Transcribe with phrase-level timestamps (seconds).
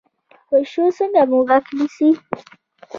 [0.49, 2.09] پیشو څنګه موږک نیسي؟